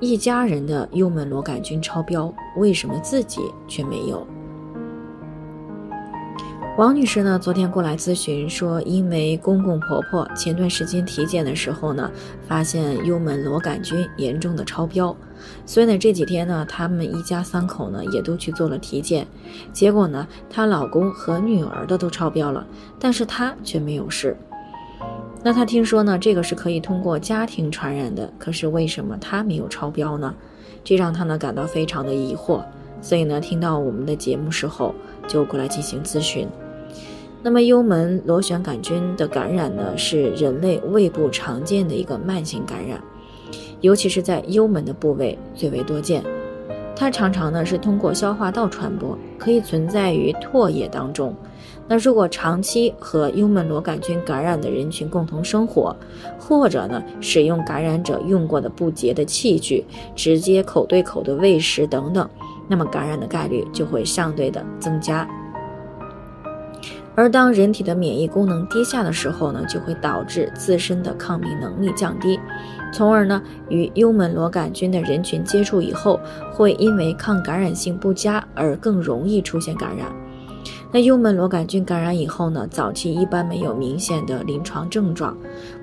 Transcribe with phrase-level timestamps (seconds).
[0.00, 4.26] 一家人的幽门螺杆菌超标，为什么自己却没有？
[6.76, 12.10] 王女士呢，昨天过来咨询说，因为公公婆婆前段时间体检的时候呢，
[12.48, 15.16] 发现幽门螺杆菌严重的超标，
[15.64, 19.24] 所以呢，这几天呢，他们一家三口呢也都去做了体检，
[19.72, 22.66] 结果呢，她老公和女儿的都超标了，
[22.98, 24.36] 但是她却没有事。
[25.44, 30.34] 那他听说呢，这个是可以通过家庭传染的，可是为什么他没有超标呢？
[30.82, 32.62] 这让他呢感到非常的疑惑，
[33.02, 34.94] 所以呢，听到我们的节目时候
[35.28, 36.48] 就过来进行咨询。
[37.42, 42.98] 那么幽门螺旋杆菌的感染呢，是人类胃部常见的一个慢性感染，
[43.82, 46.24] 尤其是在幽门的部位最为多见。
[46.96, 51.34] 它常常呢是通过消化道传播，可以存在于唾液当中。
[51.86, 55.94] 那如果长期和幽门螺杆菌感染的人群共同生活，
[56.38, 59.84] 或者呢使用感染者用过的不洁的器具，
[60.14, 62.26] 直接口对口的喂食等等，
[62.68, 65.28] 那么感染的概率就会相对的增加。
[67.16, 72.38] 而当人体的免疫功能低下的时候呢，就会导致自身的抗病能力降低，
[72.92, 76.18] 从而呢与幽门螺杆菌的人群接触以后，
[76.52, 80.08] 会因为抗感染性不佳而更容易出现感染。
[80.90, 85.36] 那幽门螺杆菌感染以后呢，早期一般没有明显的临床症状，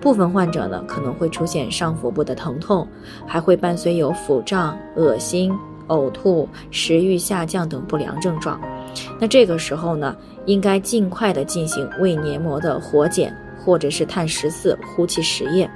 [0.00, 2.86] 部分患者呢可能会出现上腹部的疼痛，
[3.26, 5.50] 还会伴随有腹胀、恶心、
[5.88, 8.60] 呕吐、食欲下降等不良症状。
[9.18, 13.34] 那这个时候呢，应该尽快的进行胃黏膜的活检，
[13.64, 15.70] 或者是碳十四呼气实验。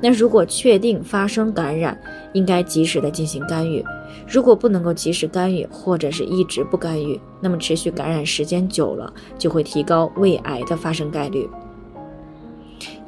[0.00, 1.98] 那如果确定发生感染，
[2.32, 3.84] 应该及时的进行干预。
[4.28, 11.48] 如果不能够及时干预，或者是一直不干预，那么持续感染时间久了，就会提高胃癌的发生概率。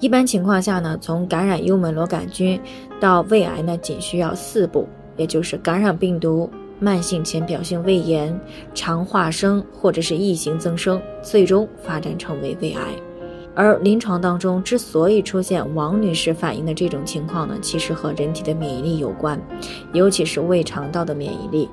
[0.01, 2.61] 一般情况下呢，从感染幽门螺杆菌
[2.99, 6.51] 到胃癌呢，仅需要四步，也就是感染病毒。
[6.81, 8.39] 慢性浅表性胃炎、
[8.75, 12.83] 肠化生或者是异型增生，最终发展成为胃癌。
[13.55, 19.39] 而临床当中之所以出现王女士反映的这种情况呢，其实和人体的免疫力有关，
[19.93, 21.69] 尤其是胃肠道的免疫力。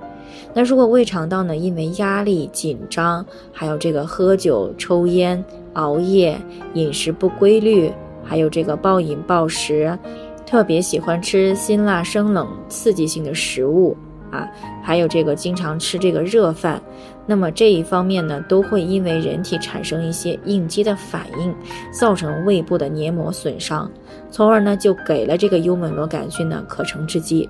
[0.54, 5.42] 那如果胃肠道呢，因为压力、紧张，还有这个喝酒、抽烟、
[5.74, 6.38] 熬夜、
[6.74, 7.92] 饮食不规律，
[8.24, 9.98] 还有这个暴饮暴食，
[10.46, 13.96] 特别喜欢吃辛辣生冷刺激性的食物。
[14.32, 14.48] 啊，
[14.84, 16.82] 还有这个经常吃这个热饭，
[17.26, 21.56] 那么这一方面呢，都会因为人体产生一些应激的反应，
[21.92, 23.90] 造成胃部的黏膜损伤，
[24.30, 27.50] 从而呢就给了这个幽门螺杆菌呢可乘之机。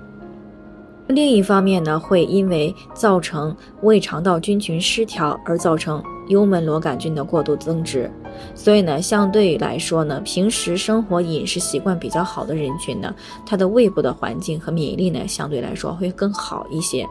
[1.08, 8.10] 另一方面呢，会因为造成胃肠道菌群失调而造成幽门螺杆菌的过度增殖，
[8.54, 17.06] 所以呢，相对来说呢，平时生活饮食习惯比较好的人群呢，他的胃部的环境和免疫力呢，相对来说会更好一些。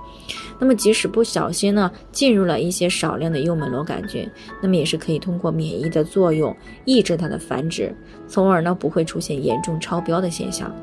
[0.59, 4.29] 那么即使不小心呢，进入了一些少量的幽门螺杆菌，
[4.61, 6.55] 那么也是可以通过免疫的作用
[6.85, 7.95] 抑制它的繁殖，
[8.27, 10.73] 从而呢不会出现严重超标的现象。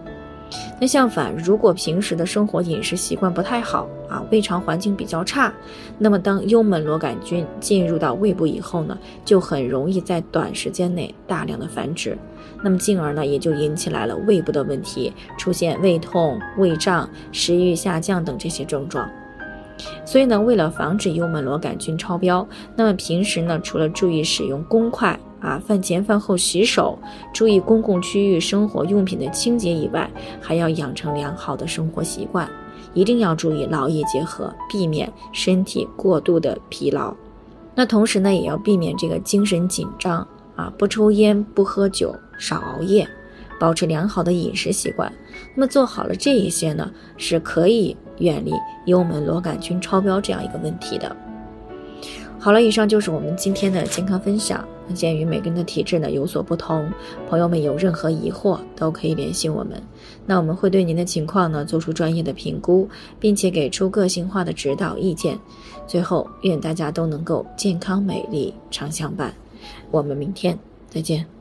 [0.86, 5.52] 相反，如果平时的生活饮食习惯不太好啊，胃肠环境比较差，
[5.98, 12.18] 那么当幽门螺杆菌进入到胃部以后呢，就很容易在短时间内大量的繁殖，
[12.62, 19.08] 那么进而呢也就引起来了胃部的问题，出现胃痛、胃胀、食欲下降等这些症状。
[20.04, 22.46] 所以呢，为了防止幽门螺杆菌超标，
[22.76, 25.18] 那么平时呢，除了注意使用公筷。
[25.44, 26.98] 啊，饭前饭后洗手，
[27.34, 30.10] 注意公共区域生活用品的清洁以外，
[30.40, 32.48] 还要养成良好的生活习惯，
[32.94, 37.14] 一定要注意劳逸结合，避免身体过度的疲劳。
[37.74, 40.26] 那同时呢，也要避免这个精神紧张
[40.56, 43.06] 啊，不抽烟，不喝酒，少熬夜，
[43.60, 45.12] 保持良好的饮食习惯。
[45.54, 48.52] 那么做好了这一些呢，是可以远离
[48.86, 51.14] 幽门螺杆菌超标这样一个问题的。
[52.38, 54.66] 好了，以上就是我们今天的健康分享。
[54.92, 56.90] 鉴于每个人的体质呢有所不同，
[57.28, 59.82] 朋友们有任何疑惑都可以联系我们。
[60.26, 62.88] 那我们会对您的情况呢做出专业的评估，
[63.18, 65.38] 并且给出个性化的指导意见。
[65.86, 69.34] 最后，愿大家都能够健康美丽常相伴。
[69.90, 70.58] 我们明天
[70.90, 71.33] 再见。